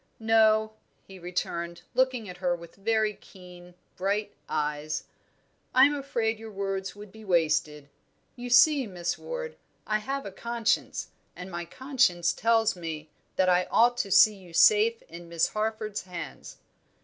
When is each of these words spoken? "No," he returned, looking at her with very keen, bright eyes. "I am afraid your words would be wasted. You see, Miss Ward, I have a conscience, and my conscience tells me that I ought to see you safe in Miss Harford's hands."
"No," 0.19 0.71
he 1.05 1.19
returned, 1.19 1.83
looking 1.93 2.27
at 2.27 2.37
her 2.37 2.55
with 2.55 2.73
very 2.75 3.13
keen, 3.13 3.75
bright 3.95 4.33
eyes. 4.49 5.03
"I 5.75 5.85
am 5.85 5.93
afraid 5.93 6.39
your 6.39 6.49
words 6.51 6.95
would 6.95 7.11
be 7.11 7.23
wasted. 7.23 7.87
You 8.35 8.49
see, 8.49 8.87
Miss 8.87 9.19
Ward, 9.19 9.57
I 9.85 9.99
have 9.99 10.25
a 10.25 10.31
conscience, 10.31 11.09
and 11.35 11.51
my 11.51 11.65
conscience 11.65 12.33
tells 12.33 12.75
me 12.75 13.11
that 13.35 13.47
I 13.47 13.67
ought 13.69 13.95
to 13.97 14.09
see 14.09 14.33
you 14.33 14.53
safe 14.53 15.03
in 15.03 15.29
Miss 15.29 15.49
Harford's 15.49 16.01
hands." 16.01 16.57